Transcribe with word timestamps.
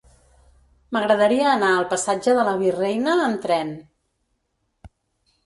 M'agradaria 0.95 1.45
anar 1.55 1.69
al 1.73 1.85
passatge 1.91 2.33
de 2.39 2.47
la 2.49 2.55
Virreina 2.63 3.15
amb 3.27 3.45
tren. 3.45 3.71